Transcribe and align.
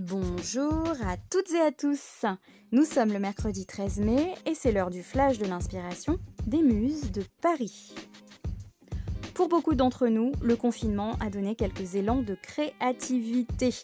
Bonjour 0.00 0.94
à 1.06 1.18
toutes 1.30 1.52
et 1.52 1.60
à 1.60 1.72
tous. 1.72 2.24
Nous 2.72 2.86
sommes 2.86 3.12
le 3.12 3.18
mercredi 3.18 3.66
13 3.66 3.98
mai 3.98 4.32
et 4.46 4.54
c'est 4.54 4.72
l'heure 4.72 4.88
du 4.88 5.02
flash 5.02 5.36
de 5.36 5.44
l'inspiration 5.44 6.18
des 6.46 6.62
muses 6.62 7.12
de 7.12 7.22
Paris. 7.42 7.92
Pour 9.34 9.50
beaucoup 9.50 9.74
d'entre 9.74 10.08
nous, 10.08 10.32
le 10.40 10.56
confinement 10.56 11.16
a 11.20 11.28
donné 11.28 11.54
quelques 11.54 11.96
élans 11.96 12.22
de 12.22 12.34
créativité. 12.34 13.74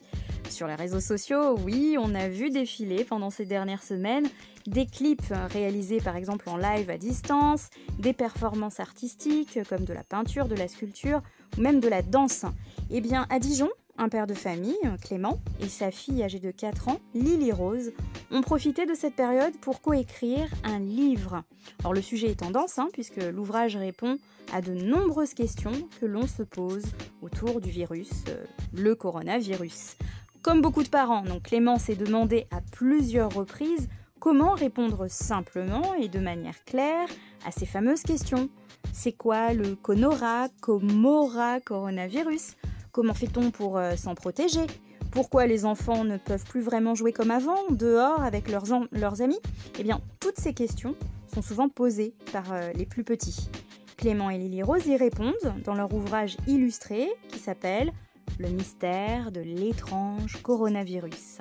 Sur 0.49 0.67
les 0.67 0.75
réseaux 0.75 1.01
sociaux, 1.01 1.59
oui, 1.67 1.99
on 2.01 2.15
a 2.15 2.31
vu 2.31 2.49
défiler 2.49 3.05
pendant 3.05 3.29
ces 3.29 3.45
dernières 3.45 3.83
semaines 3.83 4.27
des 4.67 4.87
clips 4.87 5.35
réalisés 5.51 6.01
par 6.01 6.17
exemple 6.17 6.49
en 6.49 6.57
live 6.57 6.89
à 6.89 6.97
distance, 6.97 7.69
des 7.99 8.15
performances 8.15 8.81
artistiques 8.81 9.59
comme 9.69 9.85
de 9.85 9.93
la 9.93 10.03
peinture, 10.03 10.49
de 10.49 10.55
la 10.55 10.69
sculpture 10.69 11.21
ou 11.59 11.61
même 11.61 11.81
de 11.81 11.89
la 11.89 12.01
danse. 12.01 12.47
Eh 12.91 13.03
bien, 13.03 13.27
à 13.29 13.39
Dijon, 13.39 13.69
un 13.99 14.09
père 14.09 14.27
de 14.27 14.35
famille, 14.35 14.77
Clément, 15.03 15.39
et 15.61 15.69
sa 15.69 15.91
fille 15.91 16.23
âgée 16.23 16.41
de 16.41 16.51
4 16.51 16.89
ans, 16.89 17.01
Lily 17.15 17.53
Rose, 17.53 17.93
ont 18.31 18.43
profité 18.43 18.87
de 18.87 18.95
cette 18.95 19.17
période 19.17 19.57
pour 19.61 19.81
coécrire 19.81 20.49
un 20.65 20.79
livre. 20.79 21.43
Alors 21.81 21.93
le 21.93 22.03
sujet 22.03 22.29
est 22.29 22.41
tendance, 22.41 22.79
hein, 22.79 22.89
puisque 22.93 23.23
l'ouvrage 23.23 23.77
répond 23.77 24.19
à 24.53 24.61
de 24.61 24.73
nombreuses 24.73 25.35
questions 25.35 25.73
que 26.01 26.07
l'on 26.07 26.27
se 26.27 26.43
pose 26.43 26.85
autour 27.23 27.61
du 27.61 27.71
virus, 27.71 28.11
euh, 28.29 28.45
le 28.73 28.95
coronavirus. 28.95 29.97
Comme 30.43 30.63
beaucoup 30.63 30.83
de 30.83 30.89
parents, 30.89 31.23
donc 31.23 31.45
Clément 31.45 31.79
s'est 31.79 31.97
demandé 31.97 32.47
à 32.51 32.61
plusieurs 32.61 33.33
reprises 33.33 33.89
comment 34.21 34.53
répondre 34.53 35.09
simplement 35.09 35.95
et 35.95 36.09
de 36.09 36.19
manière 36.19 36.65
claire 36.65 37.09
à 37.45 37.51
ces 37.51 37.67
fameuses 37.67 38.03
questions. 38.03 38.49
C'est 38.93 39.13
quoi 39.13 39.53
le 39.53 39.75
conora, 39.75 40.49
comora 40.61 41.61
coronavirus? 41.61 42.57
Comment 42.97 43.13
fait-on 43.13 43.51
pour 43.51 43.77
euh, 43.77 43.95
s'en 43.95 44.15
protéger? 44.15 44.67
Pourquoi 45.11 45.45
les 45.45 45.67
enfants 45.67 46.03
ne 46.03 46.17
peuvent 46.17 46.45
plus 46.45 46.63
vraiment 46.63 46.95
jouer 46.95 47.13
comme 47.13 47.31
avant, 47.31 47.59
dehors, 47.69 48.23
avec 48.23 48.49
leurs, 48.49 48.73
amis? 49.21 49.39
Eh 49.79 49.83
bien, 49.83 50.01
toutes 50.19 50.39
ces 50.39 50.55
questions 50.55 50.97
sont 51.27 51.43
souvent 51.43 51.69
posées 51.69 52.15
par 52.33 52.55
euh, 52.55 52.73
les 52.75 52.87
plus 52.87 53.05
petits. 53.05 53.51
Clément 53.99 54.31
et 54.31 54.39
Lily 54.39 54.63
Rose 54.63 54.87
y 54.87 54.97
répondent 54.97 55.35
dans 55.63 55.75
leur 55.75 55.93
ouvrage 55.93 56.39
illustré 56.47 57.11
qui 57.29 57.39
s'appelle 57.39 57.93
Le 58.39 58.49
mystère 58.49 59.31
de 59.31 59.43
l'étrange 59.43 60.41
coronavirus. 60.43 61.41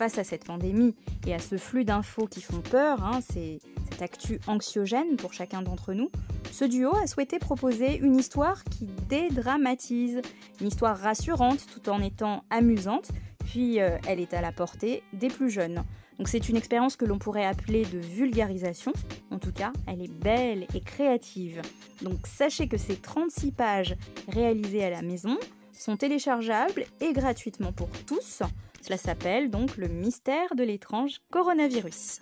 Face 0.00 0.16
à 0.16 0.24
cette 0.24 0.46
pandémie 0.46 0.94
et 1.26 1.34
à 1.34 1.38
ce 1.38 1.58
flux 1.58 1.84
d'infos 1.84 2.26
qui 2.26 2.40
font 2.40 2.62
peur, 2.62 3.04
hein, 3.04 3.20
c'est 3.20 3.58
cette 3.90 4.00
actu 4.00 4.40
anxiogène 4.46 5.16
pour 5.16 5.34
chacun 5.34 5.60
d'entre 5.60 5.92
nous, 5.92 6.10
ce 6.52 6.64
duo 6.64 6.96
a 6.96 7.06
souhaité 7.06 7.38
proposer 7.38 7.98
une 7.98 8.16
histoire 8.16 8.64
qui 8.64 8.86
dédramatise, 9.10 10.22
une 10.62 10.68
histoire 10.68 10.96
rassurante 10.96 11.66
tout 11.70 11.90
en 11.90 12.00
étant 12.00 12.44
amusante, 12.48 13.10
puis 13.44 13.78
euh, 13.78 13.98
elle 14.08 14.20
est 14.20 14.32
à 14.32 14.40
la 14.40 14.52
portée 14.52 15.02
des 15.12 15.28
plus 15.28 15.50
jeunes. 15.50 15.84
Donc 16.16 16.28
c'est 16.28 16.48
une 16.48 16.56
expérience 16.56 16.96
que 16.96 17.04
l'on 17.04 17.18
pourrait 17.18 17.44
appeler 17.44 17.84
de 17.84 17.98
vulgarisation, 17.98 18.94
en 19.30 19.38
tout 19.38 19.52
cas 19.52 19.70
elle 19.86 20.00
est 20.00 20.10
belle 20.10 20.66
et 20.74 20.80
créative. 20.80 21.60
Donc 22.00 22.26
sachez 22.26 22.68
que 22.68 22.78
ces 22.78 22.96
36 22.96 23.52
pages 23.52 23.96
réalisées 24.28 24.82
à 24.82 24.88
la 24.88 25.02
maison 25.02 25.36
sont 25.74 25.98
téléchargeables 25.98 26.86
et 27.02 27.12
gratuitement 27.12 27.72
pour 27.72 27.90
tous. 28.06 28.42
Cela 28.80 28.96
s'appelle 28.96 29.50
donc 29.50 29.76
le 29.76 29.88
mystère 29.88 30.54
de 30.54 30.62
l'étrange 30.62 31.20
coronavirus. 31.30 32.20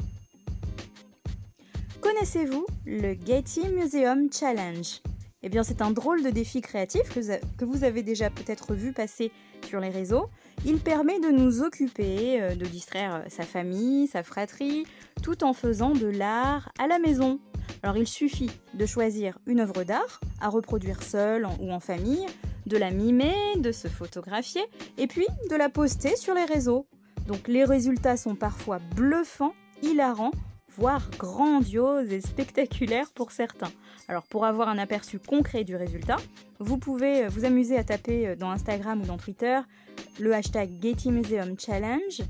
Connaissez-vous 2.00 2.67
le 2.87 3.15
Getty 3.27 3.69
Museum 3.69 4.33
Challenge? 4.33 5.00
Eh 5.42 5.48
bien, 5.48 5.62
c'est 5.62 5.83
un 5.83 5.92
drôle 5.92 6.23
de 6.25 6.31
défi 6.31 6.61
créatif 6.61 7.15
que 7.15 7.65
vous 7.65 7.84
avez 7.84 8.03
déjà 8.03 8.28
peut-être 8.28 8.75
vu 8.75 8.93
passer 8.93 9.31
sur 9.65 9.78
les 9.78 9.88
réseaux. 9.88 10.27
Il 10.65 10.78
permet 10.78 11.21
de 11.21 11.28
nous 11.28 11.62
occuper, 11.62 12.43
euh, 12.43 12.55
de 12.56 12.65
distraire 12.65 13.15
euh, 13.15 13.28
sa 13.28 13.44
famille, 13.44 14.09
sa 14.09 14.25
fratrie, 14.25 14.84
tout 15.22 15.44
en 15.44 15.53
faisant 15.53 15.93
de 15.93 16.06
l'art 16.06 16.72
à 16.81 16.88
la 16.88 16.99
maison. 16.99 17.38
Alors, 17.84 17.97
il 17.97 18.09
suffit 18.09 18.50
de 18.75 18.87
choisir 18.87 19.38
une 19.47 19.61
œuvre 19.61 19.84
d'art 19.84 20.21
à 20.41 20.49
reproduire 20.49 21.03
seul 21.03 21.47
ou 21.61 21.71
en 21.71 21.78
famille, 21.78 22.27
de 22.69 22.77
la 22.77 22.91
mimer, 22.91 23.34
de 23.56 23.73
se 23.73 23.89
photographier 23.89 24.62
et 24.97 25.06
puis 25.06 25.27
de 25.51 25.56
la 25.56 25.69
poster 25.69 26.17
sur 26.17 26.34
les 26.34 26.45
réseaux. 26.45 26.87
Donc, 27.27 27.49
les 27.49 27.65
résultats 27.65 28.17
sont 28.17 28.34
parfois 28.34 28.79
bluffants, 28.95 29.55
hilarants 29.83 30.33
voire 30.79 31.11
grandiose 31.19 32.12
et 32.12 32.21
spectaculaire 32.21 33.11
pour 33.11 33.33
certains. 33.33 33.73
Alors 34.06 34.23
pour 34.23 34.45
avoir 34.45 34.69
un 34.69 34.79
aperçu 34.79 35.19
concret 35.19 35.65
du 35.65 35.75
résultat, 35.75 36.17
vous 36.61 36.79
pouvez 36.79 37.25
euh, 37.25 37.29
vous 37.29 37.45
amuser 37.45 37.77
à 37.77 37.83
taper 37.83 38.29
euh, 38.29 38.37
dans 38.37 38.51
Instagram 38.51 39.03
ou 39.03 39.05
dans 39.05 39.17
Twitter 39.17 39.59
le 40.21 40.33
hashtag 40.33 40.71
Getty 40.81 41.11
Museum 41.11 41.56
Challenge, 41.59 42.23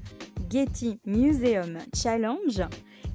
Getty 0.50 0.99
Museum 1.05 1.78
Challenge, 1.94 2.62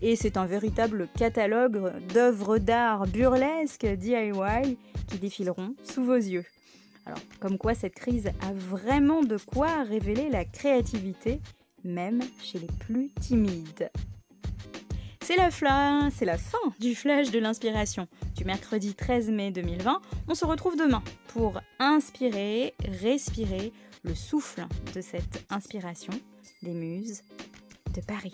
et 0.04 0.16
c'est 0.16 0.38
un 0.38 0.46
véritable 0.46 1.08
catalogue 1.18 1.92
d'œuvres 2.14 2.60
d'art 2.60 3.08
burlesques 3.08 3.88
DIY 3.88 4.78
qui 5.08 5.18
défileront 5.18 5.76
sous 5.84 6.04
vos 6.04 6.16
yeux. 6.16 6.46
Alors, 7.06 7.20
comme 7.40 7.58
quoi 7.58 7.74
cette 7.74 7.96
crise 7.96 8.28
a 8.42 8.54
vraiment 8.54 9.22
de 9.22 9.38
quoi 9.38 9.84
révéler 9.84 10.30
la 10.30 10.46
créativité, 10.46 11.42
même 11.84 12.22
chez 12.42 12.60
les 12.60 12.68
plus 12.80 13.10
timides. 13.20 13.90
C'est 15.22 15.38
la, 15.38 15.50
c'est 16.12 16.26
la 16.26 16.38
fin 16.38 16.58
du 16.80 16.96
flash 16.96 17.32
de 17.32 17.40
l'inspiration 17.40 18.08
du 18.36 18.44
mercredi 18.44 18.94
13 18.94 19.30
mai 19.30 19.52
2020. 19.52 20.02
On 20.28 20.36
se 20.36 20.46
retrouve 20.46 20.76
demain 20.76 21.02
pour 21.30 21.62
inspirer, 21.80 22.74
respirer 23.02 23.72
le 24.04 24.16
souffle 24.16 24.66
de 24.94 25.00
cette 25.00 25.46
inspiration 25.50 26.14
des 26.62 26.74
muses 26.74 27.22
de 27.96 28.02
Paris. 28.02 28.34